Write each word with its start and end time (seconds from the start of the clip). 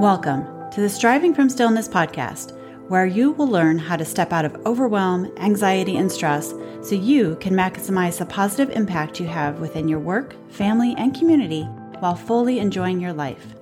Welcome 0.00 0.70
to 0.70 0.80
the 0.80 0.88
Striving 0.88 1.34
from 1.34 1.50
Stillness 1.50 1.86
podcast, 1.86 2.56
where 2.88 3.04
you 3.04 3.32
will 3.32 3.48
learn 3.48 3.78
how 3.78 3.96
to 3.96 4.04
step 4.06 4.32
out 4.32 4.46
of 4.46 4.56
overwhelm, 4.64 5.30
anxiety, 5.36 5.98
and 5.98 6.10
stress 6.10 6.54
so 6.80 6.94
you 6.94 7.36
can 7.38 7.52
maximize 7.52 8.16
the 8.16 8.24
positive 8.24 8.74
impact 8.74 9.20
you 9.20 9.26
have 9.26 9.60
within 9.60 9.88
your 9.88 9.98
work, 9.98 10.34
family, 10.50 10.94
and 10.96 11.14
community 11.14 11.64
while 11.98 12.14
fully 12.14 12.60
enjoying 12.60 12.98
your 12.98 13.12
life. 13.12 13.54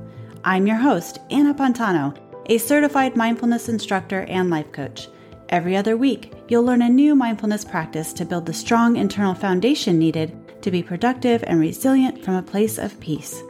I'm 0.45 0.65
your 0.65 0.77
host, 0.77 1.19
Anna 1.33 1.55
Pantano, 1.55 2.17
a 2.47 2.59
certified 2.59 3.17
mindfulness 3.17 3.69
instructor 3.69 4.21
and 4.29 4.49
life 4.49 4.71
coach. 4.71 5.09
Every 5.49 5.77
other 5.77 5.97
week, 5.97 6.33
you'll 6.47 6.63
learn 6.63 6.83
a 6.83 6.89
new 6.89 7.17
mindfulness 7.17 7.65
practice 7.65 8.13
to 8.13 8.25
build 8.25 8.47
the 8.47 8.55
strong 8.55 8.95
internal 8.95 9.35
foundation 9.35 9.99
needed 9.99 10.63
to 10.63 10.71
be 10.71 10.85
productive 10.85 11.43
and 11.49 11.59
resilient 11.59 12.25
from 12.25 12.37
a 12.37 12.43
place 12.45 12.79
of 12.79 13.01
peace. 13.01 13.43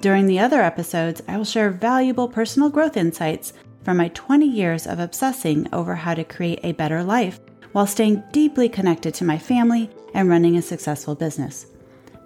During 0.00 0.26
the 0.26 0.38
other 0.38 0.62
episodes, 0.62 1.20
I 1.28 1.36
will 1.36 1.44
share 1.44 1.68
valuable 1.68 2.26
personal 2.26 2.70
growth 2.70 2.96
insights 2.96 3.52
from 3.84 3.98
my 3.98 4.08
20 4.08 4.46
years 4.46 4.86
of 4.86 4.98
obsessing 4.98 5.68
over 5.74 5.94
how 5.94 6.14
to 6.14 6.24
create 6.24 6.60
a 6.62 6.72
better 6.72 7.04
life 7.04 7.38
while 7.72 7.86
staying 7.86 8.22
deeply 8.32 8.66
connected 8.66 9.12
to 9.14 9.26
my 9.26 9.36
family 9.36 9.90
and 10.14 10.26
running 10.30 10.56
a 10.56 10.62
successful 10.62 11.14
business. 11.14 11.66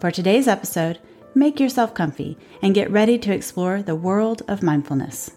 For 0.01 0.13
today's 0.13 0.47
episode, 0.47 1.01
make 1.35 1.59
yourself 1.59 1.95
comfy 1.95 2.39
and 2.63 2.77
get 2.77 2.93
ready 2.93 3.19
to 3.19 3.35
explore 3.35 3.83
the 3.83 3.97
world 3.97 4.43
of 4.47 4.63
mindfulness. 4.63 5.33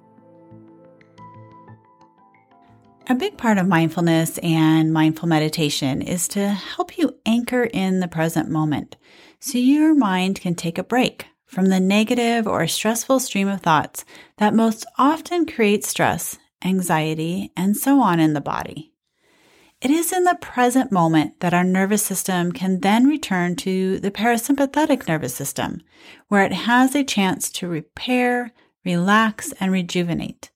A 3.09 3.15
big 3.15 3.35
part 3.37 3.57
of 3.57 3.67
mindfulness 3.67 4.37
and 4.39 4.93
mindful 4.93 5.27
meditation 5.27 6.03
is 6.03 6.27
to 6.29 6.49
help 6.49 6.99
you 6.99 7.15
anchor 7.25 7.63
in 7.63 7.99
the 7.99 8.07
present 8.07 8.47
moment 8.47 8.95
so 9.39 9.57
your 9.57 9.95
mind 9.95 10.39
can 10.39 10.53
take 10.53 10.77
a 10.77 10.83
break 10.83 11.25
from 11.47 11.67
the 11.67 11.79
negative 11.79 12.45
or 12.45 12.67
stressful 12.67 13.19
stream 13.19 13.47
of 13.47 13.61
thoughts 13.61 14.05
that 14.37 14.53
most 14.53 14.85
often 14.97 15.45
create 15.45 15.83
stress, 15.83 16.37
anxiety, 16.63 17.51
and 17.57 17.75
so 17.75 18.01
on 18.01 18.19
in 18.19 18.33
the 18.33 18.41
body. 18.41 18.91
It 19.79 19.91
is 19.91 20.11
in 20.11 20.23
the 20.23 20.37
present 20.41 20.91
moment 20.91 21.39
that 21.39 21.53
our 21.53 21.63
nervous 21.63 22.03
system 22.03 22.51
can 22.51 22.81
then 22.81 23.05
return 23.05 23.55
to 23.57 23.99
the 23.99 24.11
parasympathetic 24.11 25.07
nervous 25.07 25.35
system, 25.35 25.81
where 26.27 26.43
it 26.43 26.53
has 26.53 26.95
a 26.95 27.03
chance 27.03 27.49
to 27.51 27.67
repair, 27.67 28.53
relax, 28.83 29.53
and 29.59 29.71
rejuvenate. 29.71 30.49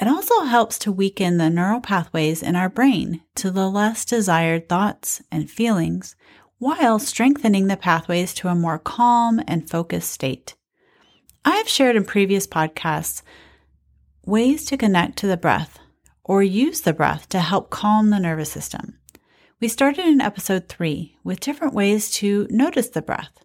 It 0.00 0.08
also 0.08 0.42
helps 0.42 0.78
to 0.80 0.92
weaken 0.92 1.38
the 1.38 1.50
neural 1.50 1.80
pathways 1.80 2.42
in 2.42 2.56
our 2.56 2.68
brain 2.68 3.22
to 3.36 3.50
the 3.50 3.68
less 3.68 4.04
desired 4.04 4.68
thoughts 4.68 5.22
and 5.30 5.50
feelings 5.50 6.16
while 6.64 6.98
strengthening 6.98 7.66
the 7.66 7.76
pathways 7.76 8.32
to 8.32 8.48
a 8.48 8.54
more 8.54 8.78
calm 8.78 9.38
and 9.46 9.68
focused 9.68 10.10
state. 10.10 10.54
I 11.44 11.56
have 11.56 11.68
shared 11.68 11.94
in 11.94 12.06
previous 12.06 12.46
podcasts 12.46 13.20
ways 14.24 14.64
to 14.64 14.78
connect 14.78 15.18
to 15.18 15.26
the 15.26 15.36
breath 15.36 15.78
or 16.24 16.42
use 16.42 16.80
the 16.80 16.94
breath 16.94 17.28
to 17.28 17.40
help 17.40 17.68
calm 17.68 18.08
the 18.08 18.18
nervous 18.18 18.50
system. 18.50 18.98
We 19.60 19.68
started 19.68 20.06
in 20.06 20.22
episode 20.22 20.70
3 20.70 21.18
with 21.22 21.38
different 21.38 21.74
ways 21.74 22.10
to 22.12 22.46
notice 22.48 22.88
the 22.88 23.02
breath. 23.02 23.44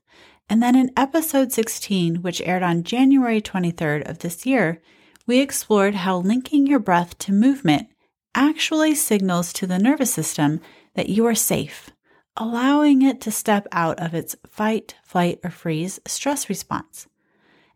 And 0.49 0.63
then 0.63 0.77
in 0.77 0.93
episode 0.95 1.51
16, 1.51 2.21
which 2.21 2.41
aired 2.45 2.63
on 2.63 2.83
January 2.83 3.41
23rd 3.41 4.09
of 4.09 4.19
this 4.19 4.45
year, 4.45 4.81
we 5.27 5.41
explored 5.41 5.95
how 5.95 6.19
linking 6.19 6.65
your 6.65 6.79
breath 6.79 7.17
to 7.17 7.33
movement 7.33 7.89
actually 8.33 8.95
signals 8.95 9.51
to 9.51 9.67
the 9.67 9.77
nervous 9.77 10.13
system 10.13 10.61
that 10.95 11.09
you 11.09 11.25
are 11.25 11.35
safe 11.35 11.91
allowing 12.37 13.01
it 13.01 13.21
to 13.21 13.31
step 13.31 13.67
out 13.71 13.99
of 13.99 14.13
its 14.13 14.35
fight, 14.47 14.95
flight, 15.03 15.39
or 15.43 15.49
freeze 15.49 15.99
stress 16.05 16.49
response. 16.49 17.07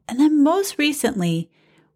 And 0.07 0.19
then 0.19 0.43
most 0.43 0.77
recently, 0.77 1.49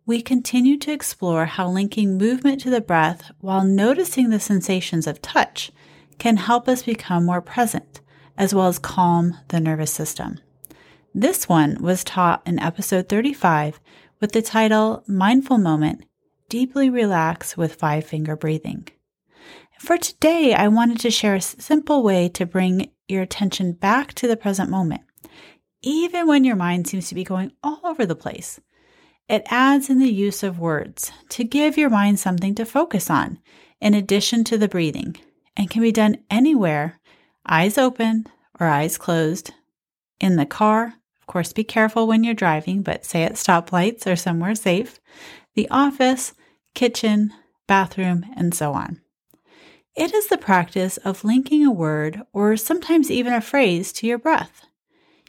we 0.05 0.21
continue 0.21 0.77
to 0.77 0.91
explore 0.91 1.45
how 1.45 1.69
linking 1.69 2.17
movement 2.17 2.61
to 2.61 2.69
the 2.69 2.81
breath 2.81 3.31
while 3.39 3.63
noticing 3.63 4.29
the 4.29 4.39
sensations 4.39 5.05
of 5.05 5.21
touch 5.21 5.71
can 6.17 6.37
help 6.37 6.67
us 6.67 6.83
become 6.83 7.25
more 7.25 7.41
present, 7.41 8.01
as 8.37 8.53
well 8.53 8.67
as 8.67 8.79
calm 8.79 9.37
the 9.49 9.59
nervous 9.59 9.91
system. 9.91 10.39
This 11.13 11.49
one 11.49 11.81
was 11.81 12.03
taught 12.03 12.41
in 12.45 12.59
episode 12.59 13.09
35 13.09 13.79
with 14.19 14.31
the 14.31 14.41
title 14.41 15.03
Mindful 15.07 15.57
Moment 15.57 16.05
Deeply 16.49 16.89
Relax 16.89 17.57
with 17.57 17.75
Five 17.75 18.05
Finger 18.05 18.35
Breathing. 18.35 18.87
For 19.79 19.97
today, 19.97 20.53
I 20.53 20.67
wanted 20.67 20.99
to 21.01 21.11
share 21.11 21.35
a 21.35 21.41
simple 21.41 22.03
way 22.03 22.29
to 22.29 22.45
bring 22.45 22.89
your 23.07 23.21
attention 23.21 23.73
back 23.73 24.13
to 24.15 24.27
the 24.27 24.35
present 24.35 24.69
moment, 24.69 25.01
even 25.81 26.27
when 26.27 26.43
your 26.43 26.55
mind 26.55 26.87
seems 26.87 27.09
to 27.09 27.15
be 27.15 27.23
going 27.23 27.51
all 27.63 27.79
over 27.83 28.05
the 28.05 28.15
place. 28.15 28.59
It 29.29 29.45
adds 29.49 29.89
in 29.89 29.99
the 29.99 30.11
use 30.11 30.41
of 30.41 30.59
words 30.59 31.11
to 31.29 31.43
give 31.43 31.77
your 31.77 31.89
mind 31.89 32.19
something 32.19 32.55
to 32.55 32.65
focus 32.65 33.09
on, 33.09 33.39
in 33.79 33.93
addition 33.93 34.43
to 34.45 34.57
the 34.57 34.67
breathing, 34.67 35.15
and 35.55 35.69
can 35.69 35.81
be 35.81 35.91
done 35.91 36.17
anywhere, 36.31 36.99
eyes 37.45 37.77
open 37.77 38.25
or 38.59 38.67
eyes 38.67 38.97
closed, 38.97 39.53
in 40.19 40.37
the 40.37 40.45
car. 40.45 40.95
Of 41.21 41.27
course, 41.27 41.53
be 41.53 41.63
careful 41.63 42.07
when 42.07 42.23
you're 42.23 42.33
driving, 42.33 42.81
but 42.81 43.05
say 43.05 43.23
at 43.23 43.33
stoplights 43.33 44.07
or 44.07 44.15
somewhere 44.15 44.55
safe, 44.55 44.99
the 45.53 45.69
office, 45.69 46.33
kitchen, 46.73 47.31
bathroom, 47.67 48.25
and 48.35 48.55
so 48.55 48.73
on. 48.73 49.01
It 49.97 50.13
is 50.13 50.27
the 50.27 50.37
practice 50.37 50.97
of 50.97 51.23
linking 51.23 51.65
a 51.65 51.71
word 51.71 52.21
or 52.31 52.55
sometimes 52.55 53.09
even 53.09 53.33
a 53.33 53.41
phrase 53.41 53.91
to 53.93 54.05
your 54.05 54.19
breath. 54.19 54.61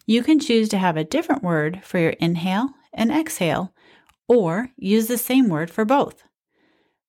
You 0.05 0.23
can 0.23 0.39
choose 0.39 0.69
to 0.69 0.79
have 0.79 0.99
a 0.99 1.05
different 1.05 1.43
word 1.43 1.81
for 1.83 1.97
your 1.97 2.11
inhale 2.11 2.69
and 2.93 3.11
exhale, 3.11 3.73
or 4.28 4.69
use 4.77 5.07
the 5.07 5.17
same 5.17 5.49
word 5.49 5.71
for 5.71 5.87
both. 5.87 6.23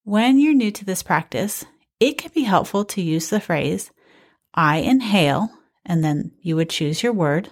When 0.05 0.39
you're 0.39 0.53
new 0.53 0.71
to 0.71 0.85
this 0.85 1.03
practice, 1.03 1.65
it 1.99 2.17
can 2.17 2.31
be 2.33 2.43
helpful 2.43 2.85
to 2.85 3.01
use 3.01 3.29
the 3.29 3.41
phrase, 3.41 3.91
I 4.53 4.77
inhale, 4.77 5.49
and 5.85 6.01
then 6.01 6.31
you 6.41 6.55
would 6.55 6.69
choose 6.69 7.03
your 7.03 7.11
word, 7.11 7.51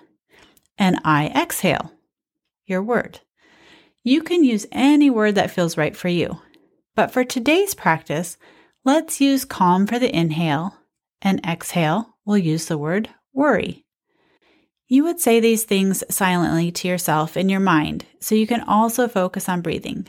and 0.77 1.01
I 1.03 1.27
exhale, 1.27 1.91
your 2.65 2.81
word. 2.81 3.19
You 4.03 4.21
can 4.21 4.45
use 4.45 4.65
any 4.71 5.09
word 5.09 5.35
that 5.35 5.51
feels 5.51 5.75
right 5.77 5.97
for 5.97 6.07
you. 6.07 6.39
But 6.95 7.11
for 7.11 7.25
today's 7.25 7.75
practice, 7.75 8.37
Let's 8.87 9.19
use 9.19 9.43
calm 9.43 9.85
for 9.85 9.99
the 9.99 10.17
inhale 10.17 10.73
and 11.21 11.45
exhale. 11.45 12.15
We'll 12.23 12.37
use 12.37 12.67
the 12.67 12.77
word 12.77 13.09
worry. 13.33 13.85
You 14.87 15.03
would 15.03 15.19
say 15.19 15.41
these 15.41 15.65
things 15.65 16.05
silently 16.09 16.71
to 16.71 16.87
yourself 16.87 17.35
in 17.35 17.49
your 17.49 17.59
mind 17.59 18.05
so 18.21 18.33
you 18.33 18.47
can 18.47 18.61
also 18.61 19.09
focus 19.09 19.49
on 19.49 19.59
breathing. 19.59 20.07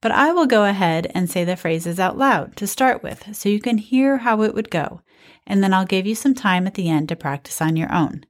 But 0.00 0.12
I 0.12 0.30
will 0.30 0.46
go 0.46 0.66
ahead 0.66 1.10
and 1.12 1.28
say 1.28 1.42
the 1.42 1.56
phrases 1.56 1.98
out 1.98 2.16
loud 2.16 2.54
to 2.58 2.68
start 2.68 3.02
with 3.02 3.34
so 3.34 3.48
you 3.48 3.60
can 3.60 3.78
hear 3.78 4.18
how 4.18 4.42
it 4.42 4.54
would 4.54 4.70
go, 4.70 5.00
and 5.44 5.60
then 5.60 5.74
I'll 5.74 5.84
give 5.84 6.06
you 6.06 6.14
some 6.14 6.32
time 6.32 6.68
at 6.68 6.74
the 6.74 6.88
end 6.88 7.08
to 7.08 7.16
practice 7.16 7.60
on 7.60 7.74
your 7.74 7.92
own. 7.92 8.24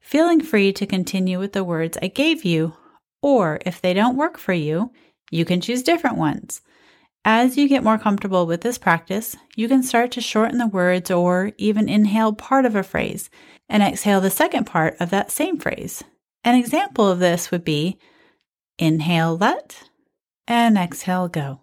Feeling 0.00 0.40
free 0.40 0.72
to 0.72 0.86
continue 0.86 1.38
with 1.38 1.52
the 1.52 1.64
words 1.64 1.98
I 2.00 2.06
gave 2.06 2.46
you, 2.46 2.78
or 3.20 3.60
if 3.66 3.82
they 3.82 3.92
don't 3.92 4.16
work 4.16 4.38
for 4.38 4.54
you, 4.54 4.90
you 5.30 5.44
can 5.44 5.60
choose 5.60 5.82
different 5.82 6.16
ones. 6.16 6.62
As 7.30 7.58
you 7.58 7.68
get 7.68 7.84
more 7.84 7.98
comfortable 7.98 8.46
with 8.46 8.62
this 8.62 8.78
practice, 8.78 9.36
you 9.54 9.68
can 9.68 9.82
start 9.82 10.12
to 10.12 10.20
shorten 10.22 10.56
the 10.56 10.66
words 10.66 11.10
or 11.10 11.52
even 11.58 11.86
inhale 11.86 12.32
part 12.32 12.64
of 12.64 12.74
a 12.74 12.82
phrase 12.82 13.28
and 13.68 13.82
exhale 13.82 14.22
the 14.22 14.30
second 14.30 14.64
part 14.64 14.96
of 14.98 15.10
that 15.10 15.30
same 15.30 15.58
phrase. 15.58 16.02
An 16.42 16.54
example 16.54 17.06
of 17.06 17.18
this 17.18 17.50
would 17.50 17.64
be 17.64 17.98
inhale 18.78 19.36
let 19.36 19.90
and 20.46 20.78
exhale 20.78 21.28
go. 21.28 21.60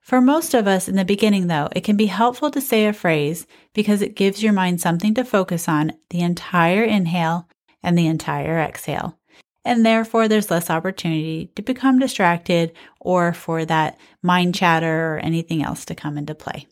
For 0.00 0.20
most 0.20 0.52
of 0.52 0.66
us 0.66 0.88
in 0.88 0.96
the 0.96 1.04
beginning, 1.04 1.46
though, 1.46 1.68
it 1.76 1.84
can 1.84 1.96
be 1.96 2.06
helpful 2.06 2.50
to 2.50 2.60
say 2.60 2.88
a 2.88 2.92
phrase 2.92 3.46
because 3.74 4.02
it 4.02 4.16
gives 4.16 4.42
your 4.42 4.52
mind 4.52 4.80
something 4.80 5.14
to 5.14 5.24
focus 5.24 5.68
on 5.68 5.92
the 6.10 6.22
entire 6.22 6.82
inhale 6.82 7.48
and 7.84 7.96
the 7.96 8.08
entire 8.08 8.58
exhale 8.58 9.16
and 9.64 9.84
therefore 9.84 10.28
there's 10.28 10.50
less 10.50 10.70
opportunity 10.70 11.50
to 11.54 11.62
become 11.62 11.98
distracted 11.98 12.72
or 13.00 13.32
for 13.32 13.64
that 13.64 13.98
mind 14.22 14.54
chatter 14.54 15.14
or 15.14 15.18
anything 15.18 15.62
else 15.62 15.84
to 15.84 15.94
come 15.94 16.18
into 16.18 16.34
play. 16.34 16.66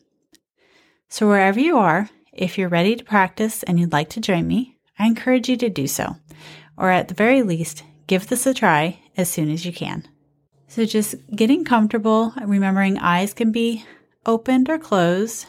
So, 1.07 1.27
wherever 1.27 1.59
you 1.59 1.77
are, 1.77 2.09
if 2.31 2.57
you're 2.57 2.69
ready 2.69 2.95
to 2.95 3.03
practice 3.03 3.63
and 3.63 3.79
you'd 3.79 3.91
like 3.91 4.09
to 4.11 4.21
join 4.21 4.47
me, 4.47 4.77
I 4.97 5.07
encourage 5.07 5.49
you 5.49 5.57
to 5.57 5.69
do 5.69 5.87
so, 5.87 6.15
or 6.77 6.89
at 6.89 7.09
the 7.09 7.13
very 7.13 7.43
least, 7.43 7.83
give 8.07 8.27
this 8.27 8.45
a 8.45 8.53
try 8.53 8.99
as 9.17 9.29
soon 9.29 9.49
as 9.49 9.65
you 9.65 9.73
can. 9.73 10.07
So, 10.67 10.85
just 10.85 11.15
getting 11.35 11.65
comfortable, 11.65 12.33
remembering 12.41 12.97
eyes 12.97 13.33
can 13.33 13.51
be 13.51 13.85
opened 14.25 14.69
or 14.69 14.79
closed, 14.79 15.47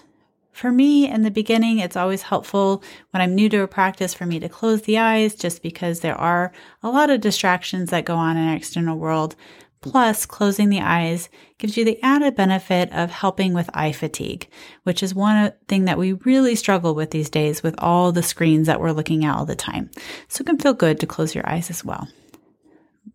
for 0.52 0.70
me, 0.70 1.08
in 1.10 1.22
the 1.22 1.30
beginning, 1.30 1.78
it's 1.78 1.96
always 1.96 2.22
helpful 2.22 2.82
when 3.10 3.22
I'm 3.22 3.34
new 3.34 3.48
to 3.48 3.62
a 3.62 3.68
practice 3.68 4.12
for 4.12 4.26
me 4.26 4.38
to 4.40 4.48
close 4.48 4.82
the 4.82 4.98
eyes 4.98 5.34
just 5.34 5.62
because 5.62 6.00
there 6.00 6.14
are 6.14 6.52
a 6.82 6.90
lot 6.90 7.10
of 7.10 7.22
distractions 7.22 7.90
that 7.90 8.04
go 8.04 8.16
on 8.16 8.36
in 8.36 8.48
our 8.48 8.54
external 8.54 8.98
world. 8.98 9.34
Plus, 9.80 10.26
closing 10.26 10.68
the 10.68 10.80
eyes 10.80 11.28
gives 11.58 11.76
you 11.76 11.84
the 11.84 12.00
added 12.02 12.36
benefit 12.36 12.92
of 12.92 13.10
helping 13.10 13.52
with 13.52 13.68
eye 13.74 13.90
fatigue, 13.90 14.48
which 14.84 15.02
is 15.02 15.14
one 15.14 15.52
thing 15.66 15.86
that 15.86 15.98
we 15.98 16.12
really 16.12 16.54
struggle 16.54 16.94
with 16.94 17.10
these 17.10 17.30
days 17.30 17.62
with 17.62 17.74
all 17.78 18.12
the 18.12 18.22
screens 18.22 18.68
that 18.68 18.80
we're 18.80 18.92
looking 18.92 19.24
at 19.24 19.34
all 19.34 19.44
the 19.44 19.56
time. 19.56 19.90
So 20.28 20.42
it 20.42 20.46
can 20.46 20.58
feel 20.58 20.74
good 20.74 21.00
to 21.00 21.06
close 21.06 21.34
your 21.34 21.48
eyes 21.48 21.68
as 21.68 21.84
well. 21.84 22.06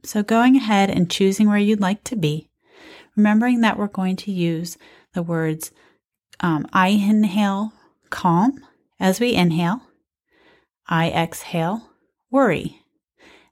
So 0.04 0.24
going 0.24 0.58
ahead 0.58 0.90
and 0.90 1.10
choosing 1.10 1.48
where 1.48 1.58
you'd 1.58 1.80
like 1.80 2.04
to 2.06 2.18
be, 2.18 2.50
remembering 3.16 3.62
that 3.62 3.78
we're 3.78 3.88
going 3.88 4.18
to 4.18 4.32
use 4.32 4.78
the 5.14 5.24
words 5.24 5.72
um, 6.40 6.68
I 6.74 6.90
inhale 6.90 7.74
calm 8.10 8.64
as 9.00 9.20
we 9.20 9.34
inhale, 9.34 9.82
I 10.88 11.10
exhale 11.10 11.90
worry. 12.32 12.82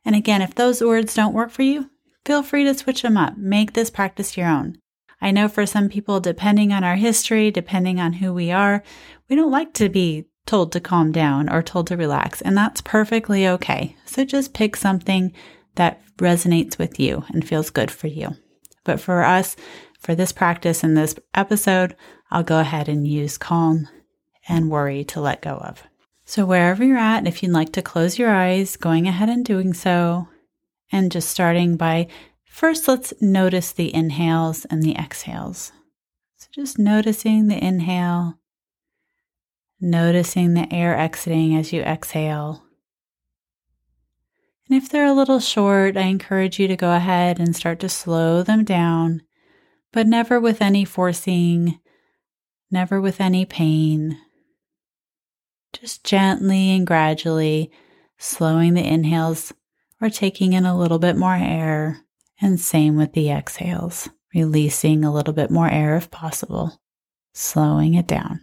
And 0.03 0.15
again, 0.15 0.41
if 0.41 0.55
those 0.55 0.81
words 0.81 1.13
don't 1.13 1.33
work 1.33 1.51
for 1.51 1.63
you, 1.63 1.89
feel 2.25 2.43
free 2.43 2.63
to 2.63 2.73
switch 2.73 3.01
them 3.01 3.17
up. 3.17 3.37
Make 3.37 3.73
this 3.73 3.89
practice 3.89 4.37
your 4.37 4.47
own. 4.47 4.77
I 5.21 5.31
know 5.31 5.47
for 5.47 5.65
some 5.65 5.89
people, 5.89 6.19
depending 6.19 6.71
on 6.71 6.83
our 6.83 6.95
history, 6.95 7.51
depending 7.51 7.99
on 7.99 8.13
who 8.13 8.33
we 8.33 8.51
are, 8.51 8.83
we 9.29 9.35
don't 9.35 9.51
like 9.51 9.73
to 9.75 9.89
be 9.89 10.25
told 10.45 10.71
to 10.71 10.79
calm 10.79 11.11
down 11.11 11.49
or 11.49 11.63
told 11.63 11.87
to 11.87 11.97
relax, 11.97 12.41
and 12.41 12.55
that's 12.55 12.81
perfectly 12.81 13.47
okay. 13.47 13.95
So 14.05 14.23
just 14.25 14.53
pick 14.53 14.75
something 14.75 15.33
that 15.75 16.01
resonates 16.17 16.77
with 16.77 16.99
you 16.99 17.23
and 17.29 17.47
feels 17.47 17.69
good 17.69 17.89
for 17.89 18.07
you. 18.07 18.35
But 18.83 18.99
for 18.99 19.23
us, 19.23 19.55
for 20.05 20.13
this 20.13 20.31
practice 20.31 20.83
in 20.83 20.93
this 20.93 21.15
episode, 21.33 21.95
I'll 22.29 22.43
go 22.43 22.59
ahead 22.59 22.87
and 22.87 23.07
use 23.07 23.39
calm 23.39 23.87
and 24.47 24.69
worry 24.69 25.03
to 25.05 25.19
let 25.19 25.41
go 25.41 25.55
of. 25.55 25.81
So, 26.25 26.45
wherever 26.45 26.83
you're 26.83 26.95
at, 26.95 27.25
if 27.25 27.41
you'd 27.41 27.51
like 27.51 27.71
to 27.73 27.81
close 27.81 28.19
your 28.19 28.29
eyes, 28.29 28.77
going 28.77 29.07
ahead 29.07 29.29
and 29.29 29.43
doing 29.43 29.73
so, 29.73 30.27
and 30.91 31.11
just 31.11 31.29
starting 31.29 31.75
by 31.75 32.07
first, 32.45 32.87
let's 32.87 33.15
notice 33.19 33.71
the 33.71 33.93
inhales 33.95 34.65
and 34.65 34.83
the 34.83 34.95
exhales. 34.95 35.71
So, 36.37 36.49
just 36.53 36.77
noticing 36.77 37.47
the 37.47 37.63
inhale, 37.63 38.37
noticing 39.81 40.53
the 40.53 40.71
air 40.71 40.95
exiting 40.95 41.55
as 41.55 41.73
you 41.73 41.81
exhale. 41.81 42.63
And 44.69 44.77
if 44.77 44.87
they're 44.87 45.05
a 45.05 45.13
little 45.13 45.39
short, 45.39 45.97
I 45.97 46.01
encourage 46.01 46.59
you 46.59 46.67
to 46.67 46.75
go 46.75 46.95
ahead 46.95 47.39
and 47.39 47.55
start 47.55 47.79
to 47.79 47.89
slow 47.89 48.43
them 48.43 48.63
down, 48.63 49.23
but 49.95 50.05
never 50.05 50.41
with 50.41 50.61
any 50.61 50.83
forcing, 50.83 51.79
never 52.69 52.99
with 52.99 53.21
any 53.21 53.45
pain. 53.45 54.19
Just 55.71 56.03
gently 56.03 56.71
and 56.71 56.85
gradually 56.85 57.71
slowing 58.17 58.73
the 58.73 58.85
inhales 58.85 59.53
or 60.01 60.09
taking 60.09 60.51
in 60.51 60.65
a 60.65 60.77
little 60.77 60.99
bit 60.99 61.15
more 61.15 61.35
air, 61.35 62.01
and 62.41 62.59
same 62.59 62.97
with 62.97 63.13
the 63.13 63.31
exhales, 63.31 64.09
releasing 64.33 65.05
a 65.05 65.13
little 65.13 65.33
bit 65.33 65.49
more 65.49 65.69
air 65.69 65.95
if 65.95 66.11
possible, 66.11 66.81
slowing 67.33 67.93
it 67.93 68.05
down. 68.05 68.41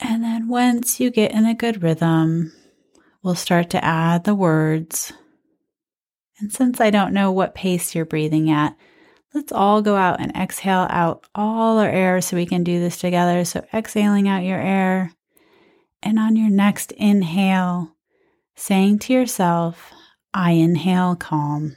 And 0.00 0.24
then 0.24 0.48
once 0.48 0.98
you 0.98 1.10
get 1.10 1.30
in 1.30 1.46
a 1.46 1.54
good 1.54 1.84
rhythm, 1.84 2.52
we'll 3.22 3.36
start 3.36 3.70
to 3.70 3.84
add 3.84 4.24
the 4.24 4.34
words. 4.34 5.12
And 6.40 6.52
since 6.52 6.80
I 6.80 6.90
don't 6.90 7.12
know 7.12 7.30
what 7.30 7.54
pace 7.54 7.94
you're 7.94 8.04
breathing 8.04 8.50
at, 8.50 8.76
let's 9.34 9.52
all 9.52 9.82
go 9.82 9.96
out 9.96 10.20
and 10.20 10.34
exhale 10.34 10.86
out 10.90 11.26
all 11.34 11.78
our 11.78 11.88
air 11.88 12.20
so 12.20 12.36
we 12.36 12.46
can 12.46 12.64
do 12.64 12.80
this 12.80 12.98
together. 12.98 13.44
So, 13.44 13.64
exhaling 13.74 14.28
out 14.28 14.44
your 14.44 14.60
air. 14.60 15.12
And 16.02 16.18
on 16.18 16.36
your 16.36 16.50
next 16.50 16.92
inhale, 16.92 17.94
saying 18.56 19.00
to 19.00 19.12
yourself, 19.12 19.92
I 20.32 20.52
inhale 20.52 21.14
calm. 21.14 21.76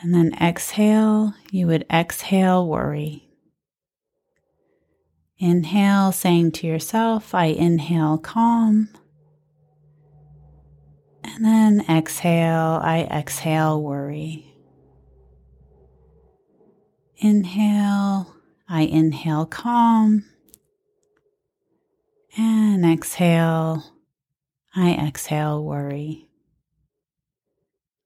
And 0.00 0.14
then 0.14 0.32
exhale, 0.40 1.34
you 1.50 1.66
would 1.66 1.84
exhale 1.92 2.66
worry. 2.66 3.28
Inhale, 5.38 6.12
saying 6.12 6.52
to 6.52 6.66
yourself, 6.66 7.34
I 7.34 7.46
inhale 7.46 8.18
calm. 8.18 8.88
And 11.34 11.44
then 11.44 11.84
exhale, 11.88 12.80
I 12.82 13.02
exhale 13.10 13.82
worry. 13.82 14.54
Inhale, 17.18 18.34
I 18.68 18.82
inhale 18.82 19.44
calm. 19.44 20.24
And 22.36 22.84
exhale, 22.84 23.84
I 24.74 24.92
exhale 24.94 25.62
worry. 25.62 26.28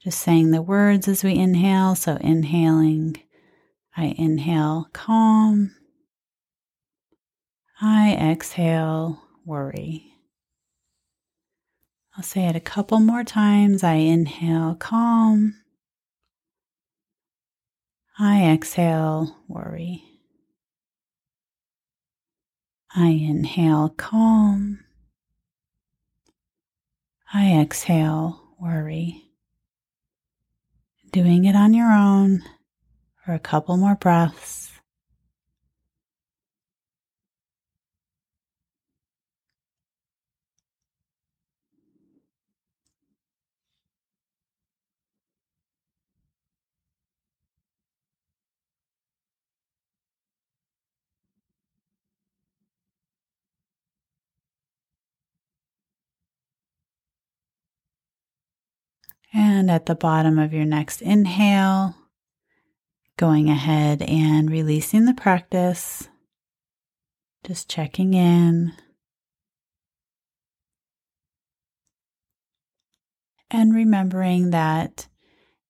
Just 0.02 0.20
saying 0.20 0.50
the 0.50 0.62
words 0.62 1.06
as 1.06 1.22
we 1.22 1.36
inhale. 1.36 1.94
So 1.94 2.16
inhaling, 2.16 3.22
I 3.96 4.16
inhale 4.18 4.88
calm. 4.92 5.76
I 7.80 8.14
exhale 8.14 9.22
worry. 9.46 10.11
I'll 12.16 12.22
say 12.22 12.46
it 12.46 12.56
a 12.56 12.60
couple 12.60 13.00
more 13.00 13.24
times. 13.24 13.82
I 13.82 13.94
inhale 13.94 14.74
calm. 14.74 15.54
I 18.18 18.44
exhale 18.52 19.38
worry. 19.48 20.04
I 22.94 23.06
inhale 23.06 23.88
calm. 23.88 24.84
I 27.32 27.58
exhale 27.58 28.42
worry. 28.60 29.22
Doing 31.12 31.46
it 31.46 31.56
on 31.56 31.72
your 31.72 31.90
own 31.90 32.42
for 33.24 33.32
a 33.32 33.38
couple 33.38 33.78
more 33.78 33.94
breaths. 33.94 34.71
And 59.32 59.70
at 59.70 59.86
the 59.86 59.94
bottom 59.94 60.38
of 60.38 60.52
your 60.52 60.66
next 60.66 61.00
inhale, 61.00 61.94
going 63.16 63.48
ahead 63.48 64.02
and 64.02 64.50
releasing 64.50 65.06
the 65.06 65.14
practice, 65.14 66.08
just 67.46 67.68
checking 67.68 68.14
in. 68.14 68.72
And 73.50 73.74
remembering 73.74 74.50
that 74.50 75.08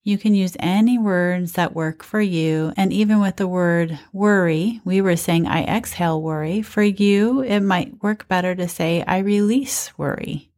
you 0.05 0.19
can 0.19 0.35
use 0.35 0.57
any 0.59 0.99
words 0.99 1.53
that 1.53 1.75
work 1.75 2.03
for 2.03 2.21
you. 2.21 2.73
And 2.77 2.93
even 2.93 3.21
with 3.21 3.37
the 3.37 3.47
word 3.47 3.99
worry, 4.13 4.81
we 4.85 5.01
were 5.01 5.17
saying, 5.17 5.47
I 5.47 5.63
exhale 5.65 6.21
worry. 6.21 6.63
For 6.63 6.83
you, 6.83 7.41
it 7.43 7.61
might 7.61 8.03
work 8.03 8.27
better 8.27 8.55
to 8.57 8.69
say, 8.69 9.05
I 9.07 9.19
release 9.19 9.97
worry 9.97 10.51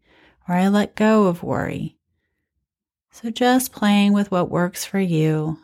or 0.49 0.55
I 0.55 0.69
let 0.69 0.95
go 0.95 1.27
of 1.27 1.43
worry. 1.43 1.99
So 3.15 3.31
just 3.31 3.71
playing 3.71 4.13
with 4.13 4.33
what 4.33 4.51
works 4.51 4.85
for 4.85 4.99
you. 4.99 5.59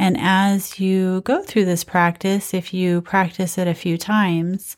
And 0.00 0.16
as 0.18 0.80
you 0.80 1.20
go 1.20 1.44
through 1.44 1.64
this 1.64 1.84
practice, 1.84 2.52
if 2.52 2.74
you 2.74 3.02
practice 3.02 3.56
it 3.56 3.68
a 3.68 3.72
few 3.72 3.96
times, 3.96 4.76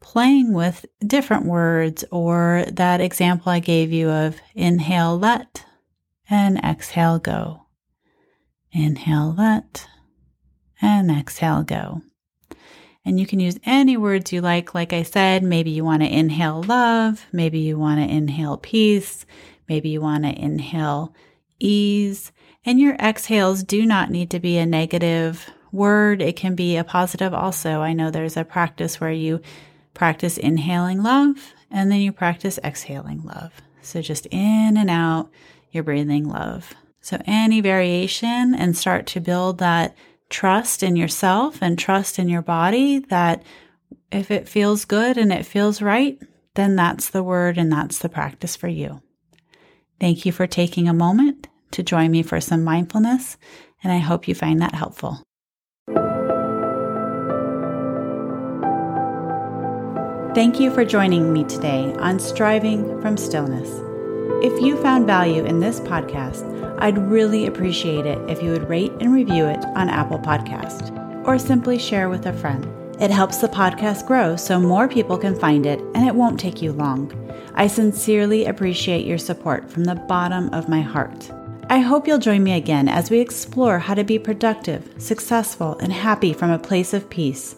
playing 0.00 0.52
with 0.52 0.86
different 1.04 1.44
words 1.44 2.04
or 2.12 2.64
that 2.70 3.00
example 3.00 3.50
I 3.50 3.58
gave 3.58 3.92
you 3.92 4.08
of 4.08 4.36
inhale, 4.54 5.18
let, 5.18 5.66
and 6.30 6.56
exhale, 6.58 7.18
go. 7.18 7.62
Inhale, 8.70 9.34
let, 9.36 9.88
and 10.80 11.10
exhale, 11.10 11.64
go. 11.64 12.02
And 13.04 13.18
you 13.18 13.26
can 13.26 13.40
use 13.40 13.58
any 13.64 13.96
words 13.96 14.32
you 14.32 14.40
like. 14.40 14.72
Like 14.72 14.92
I 14.92 15.02
said, 15.02 15.42
maybe 15.42 15.70
you 15.70 15.84
want 15.84 16.02
to 16.02 16.08
inhale 16.08 16.62
love, 16.62 17.26
maybe 17.32 17.58
you 17.58 17.76
want 17.76 17.98
to 17.98 18.08
inhale 18.08 18.56
peace, 18.56 19.26
Maybe 19.68 19.90
you 19.90 20.00
want 20.00 20.24
to 20.24 20.38
inhale 20.38 21.14
ease. 21.58 22.32
And 22.64 22.80
your 22.80 22.94
exhales 22.96 23.62
do 23.62 23.86
not 23.86 24.10
need 24.10 24.30
to 24.30 24.40
be 24.40 24.58
a 24.58 24.66
negative 24.66 25.50
word, 25.72 26.22
it 26.22 26.36
can 26.36 26.54
be 26.54 26.76
a 26.76 26.84
positive 26.84 27.34
also. 27.34 27.80
I 27.80 27.92
know 27.92 28.10
there's 28.10 28.36
a 28.36 28.44
practice 28.44 29.00
where 29.00 29.12
you 29.12 29.40
practice 29.94 30.38
inhaling 30.38 31.02
love 31.02 31.52
and 31.70 31.90
then 31.90 32.00
you 32.00 32.12
practice 32.12 32.58
exhaling 32.64 33.22
love. 33.22 33.52
So 33.82 34.00
just 34.00 34.26
in 34.26 34.76
and 34.76 34.90
out, 34.90 35.30
you're 35.70 35.84
breathing 35.84 36.28
love. 36.28 36.74
So 37.00 37.20
any 37.26 37.60
variation 37.60 38.54
and 38.54 38.76
start 38.76 39.06
to 39.08 39.20
build 39.20 39.58
that 39.58 39.94
trust 40.30 40.82
in 40.82 40.96
yourself 40.96 41.58
and 41.62 41.78
trust 41.78 42.18
in 42.18 42.28
your 42.28 42.42
body 42.42 42.98
that 42.98 43.42
if 44.10 44.30
it 44.30 44.48
feels 44.48 44.84
good 44.84 45.16
and 45.16 45.32
it 45.32 45.46
feels 45.46 45.82
right, 45.82 46.18
then 46.54 46.76
that's 46.76 47.10
the 47.10 47.22
word 47.22 47.58
and 47.58 47.70
that's 47.70 47.98
the 47.98 48.08
practice 48.08 48.56
for 48.56 48.68
you. 48.68 49.00
Thank 50.00 50.24
you 50.24 50.32
for 50.32 50.46
taking 50.46 50.88
a 50.88 50.94
moment 50.94 51.48
to 51.72 51.82
join 51.82 52.10
me 52.10 52.22
for 52.22 52.40
some 52.40 52.64
mindfulness, 52.64 53.36
and 53.82 53.92
I 53.92 53.98
hope 53.98 54.28
you 54.28 54.34
find 54.34 54.60
that 54.60 54.74
helpful. 54.74 55.22
Thank 60.34 60.60
you 60.60 60.70
for 60.70 60.84
joining 60.84 61.32
me 61.32 61.42
today 61.44 61.92
on 61.98 62.20
Striving 62.20 63.00
from 63.00 63.16
Stillness. 63.16 63.68
If 64.40 64.62
you 64.62 64.80
found 64.80 65.06
value 65.06 65.44
in 65.44 65.58
this 65.58 65.80
podcast, 65.80 66.46
I'd 66.80 66.96
really 66.96 67.46
appreciate 67.46 68.06
it 68.06 68.18
if 68.30 68.40
you 68.40 68.52
would 68.52 68.68
rate 68.68 68.92
and 69.00 69.12
review 69.12 69.46
it 69.46 69.64
on 69.74 69.88
Apple 69.88 70.20
Podcast 70.20 70.94
or 71.26 71.40
simply 71.40 71.76
share 71.76 72.08
with 72.08 72.26
a 72.26 72.32
friend. 72.32 72.68
It 73.00 73.10
helps 73.10 73.38
the 73.38 73.48
podcast 73.48 74.06
grow 74.06 74.36
so 74.36 74.60
more 74.60 74.86
people 74.86 75.18
can 75.18 75.38
find 75.38 75.66
it 75.66 75.80
and 75.94 76.06
it 76.06 76.14
won't 76.14 76.38
take 76.38 76.62
you 76.62 76.72
long. 76.72 77.10
I 77.58 77.66
sincerely 77.66 78.44
appreciate 78.44 79.04
your 79.04 79.18
support 79.18 79.68
from 79.68 79.82
the 79.82 79.96
bottom 79.96 80.48
of 80.54 80.68
my 80.68 80.80
heart. 80.80 81.28
I 81.68 81.80
hope 81.80 82.06
you'll 82.06 82.18
join 82.18 82.44
me 82.44 82.52
again 82.52 82.88
as 82.88 83.10
we 83.10 83.18
explore 83.18 83.80
how 83.80 83.94
to 83.94 84.04
be 84.04 84.16
productive, 84.16 84.94
successful, 84.98 85.76
and 85.78 85.92
happy 85.92 86.32
from 86.32 86.52
a 86.52 86.58
place 86.60 86.94
of 86.94 87.10
peace. 87.10 87.56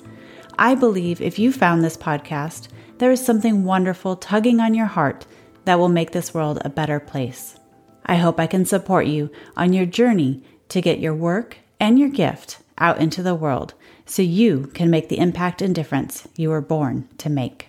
I 0.59 0.75
believe 0.75 1.21
if 1.21 1.39
you 1.39 1.53
found 1.53 1.85
this 1.85 1.99
podcast, 1.99 2.69
there 2.97 3.11
is 3.11 3.23
something 3.23 3.63
wonderful 3.63 4.17
tugging 4.17 4.59
on 4.59 4.73
your 4.73 4.87
heart 4.87 5.27
that 5.67 5.79
will 5.79 5.91
make 5.91 6.13
this 6.13 6.33
world 6.33 6.63
a 6.65 6.71
better 6.71 6.99
place. 6.99 7.61
I 8.07 8.17
hope 8.17 8.41
I 8.41 8.47
can 8.47 8.65
support 8.65 9.05
you 9.05 9.31
on 9.55 9.75
your 9.75 9.85
journey 9.85 10.43
to 10.71 10.81
get 10.81 11.01
your 11.01 11.15
work 11.15 11.59
and 11.79 11.99
your 11.99 12.09
gift 12.09 12.61
out 12.79 13.03
into 13.03 13.23
the 13.23 13.35
world 13.35 13.75
so 14.07 14.23
you 14.23 14.71
can 14.73 14.89
make 14.89 15.11
the 15.11 15.19
impact 15.19 15.61
and 15.61 15.75
difference 15.75 16.27
you 16.37 16.49
were 16.49 16.63
born 16.63 17.07
to 17.19 17.29
make. 17.29 17.67